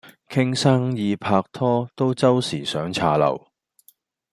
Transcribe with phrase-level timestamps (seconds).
[0.29, 3.51] 傾生意拍拖都周時上茶樓